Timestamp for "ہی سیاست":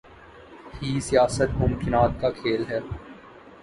0.77-1.49